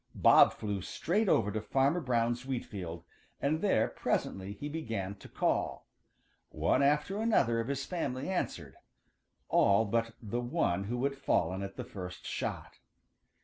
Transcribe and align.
Bob 0.15 0.51
flew 0.51 0.81
straight 0.81 1.29
over 1.29 1.51
to 1.51 1.61
Farmer 1.61 1.99
Brown's 2.01 2.43
wheat 2.43 2.65
field, 2.65 3.03
and 3.39 3.61
there 3.61 3.87
presently 3.87 4.53
he 4.53 4.67
began 4.67 5.13
to 5.13 5.29
call. 5.29 5.85
One 6.49 6.81
after 6.81 7.19
another 7.21 7.59
of 7.59 7.67
his 7.67 7.85
family 7.85 8.27
answered, 8.27 8.77
all 9.47 9.85
but 9.85 10.13
the 10.19 10.41
one 10.41 10.85
who 10.85 11.03
had 11.03 11.15
fallen 11.15 11.61
at 11.61 11.75
the 11.75 11.83
first 11.85 12.25
shot. 12.25 12.79